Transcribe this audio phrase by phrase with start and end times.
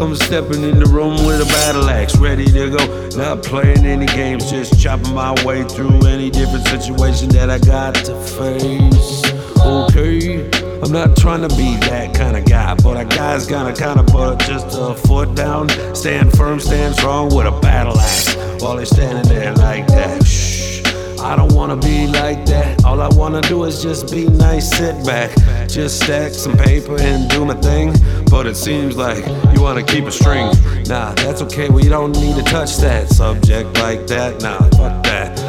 [0.00, 3.08] I'm stepping in the room with a battle axe, ready to go.
[3.16, 7.96] Not playing any games, just chopping my way through any different situation that I got
[8.06, 9.22] to face.
[9.60, 10.48] Okay,
[10.82, 14.38] I'm not trying to be that kind of guy, but a guy's gonna kinda put
[14.38, 19.28] just a foot down, stand firm, stand strong with a battle axe while he's standing
[19.28, 20.24] there like that.
[20.24, 20.80] Shh.
[21.20, 22.84] I don't wanna be like that.
[22.84, 25.34] All I wanna do is just be nice, sit back,
[25.68, 27.94] just stack some paper and do my thing.
[28.30, 30.46] But it seems like you wanna keep a string.
[30.86, 34.42] Nah, that's okay, we don't need to touch that subject like that.
[34.42, 35.47] Nah, fuck that.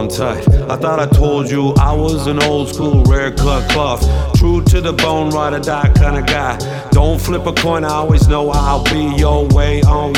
[0.00, 0.48] On tight.
[0.70, 4.02] I thought I told you I was an old school rare cut cloth.
[4.34, 6.56] True to the bone, ride or die kind of guy.
[6.90, 10.14] Don't flip a coin, I always know I'll be your way on.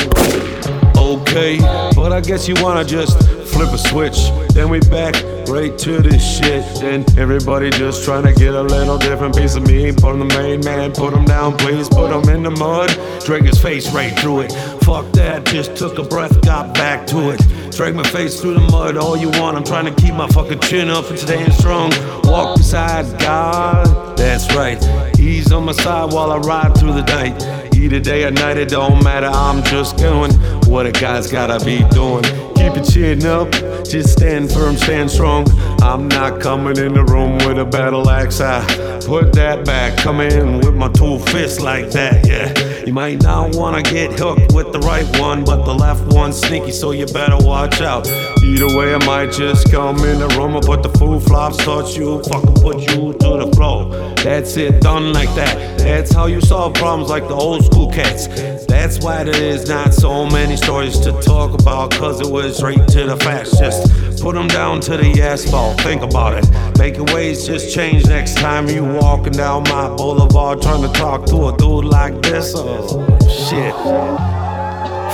[0.97, 1.57] Okay,
[1.95, 3.17] but I guess you wanna just
[3.53, 4.17] flip a switch.
[4.53, 5.15] Then we back
[5.47, 6.63] right to this shit.
[6.79, 9.91] Then everybody just trying to get a little different piece of me.
[9.91, 11.89] Put on the main man, put him down, please.
[11.89, 12.89] Put him in the mud,
[13.25, 14.51] drag his face right through it.
[14.83, 17.41] Fuck that, just took a breath, got back to it.
[17.71, 19.57] Drag my face through the mud, all you want.
[19.57, 21.91] I'm trying to keep my fucking chin up and staying strong.
[22.23, 24.83] Walk beside God, that's right.
[25.17, 27.62] He's on my side while I ride through the night.
[27.83, 29.27] Either day or night, it don't matter.
[29.27, 30.31] I'm just going
[30.71, 32.23] what a guy's gotta be doing.
[32.55, 33.51] Keep your chin up,
[33.83, 35.45] just stand firm, stand strong.
[35.81, 38.39] I'm not coming in the room with a battle axe.
[38.39, 38.65] I
[39.05, 42.72] put that back, come in with my two fists like that, yeah.
[42.85, 46.71] You might not wanna get hooked with the right one, but the left one's sneaky,
[46.71, 48.07] so you better watch out.
[48.43, 52.21] Either way, I might just come in the room put the food flops, touch you,
[52.23, 53.89] fucking put you to the floor.
[54.17, 55.77] That's it, done like that.
[55.77, 58.27] That's how you solve problems like the old school cats.
[58.73, 62.87] That's why there is not so many stories to talk about, cause it was straight
[62.87, 63.55] to the facts.
[63.59, 66.49] Just put them down to the asphalt, think about it.
[66.79, 71.27] Make Making ways just change next time you walking down my boulevard trying to talk
[71.27, 72.53] to a dude like this.
[72.55, 73.75] Oh, shit.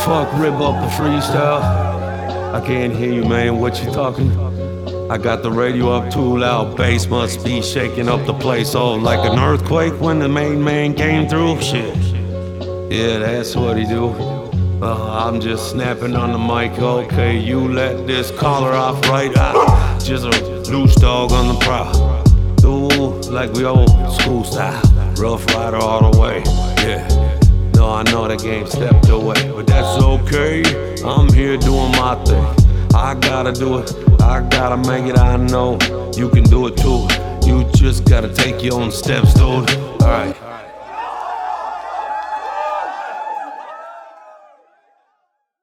[0.05, 1.61] Fuck, rip up the freestyle.
[2.53, 3.59] I can't hear you, man.
[3.59, 4.31] What you talking?
[5.11, 6.77] I got the radio up too loud.
[6.77, 8.73] Bass must be shaking up the place.
[8.73, 11.59] Oh, like an earthquake when the main man came through.
[11.61, 12.18] Shit.
[12.89, 14.09] Yeah, that's what he do.
[14.81, 16.79] Uh, I'm just snapping on the mic.
[16.79, 19.31] Okay, you let this collar off right.
[19.35, 20.29] Ah, just a
[20.71, 22.25] loose dog on the prowl.
[22.65, 23.89] Ooh, like we old
[24.19, 24.81] school style.
[25.17, 26.41] Rough rider all the way.
[26.87, 27.07] Yeah.
[27.75, 30.63] No, I know the game stepped away, but that's okay.
[31.03, 32.43] I'm here doing my thing.
[32.95, 33.93] I gotta do it.
[34.19, 35.17] I gotta make it.
[35.19, 35.73] I know
[36.17, 37.07] you can do it too.
[37.47, 39.69] You just gotta take your own steps, dude.
[40.01, 40.35] Alright.